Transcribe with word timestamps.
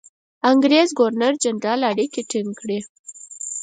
انګرېز 0.51 0.89
ګورنرجنرال 0.99 1.81
اړیکې 1.91 2.21
ټینګ 2.29 2.51
کړي. 2.59 2.79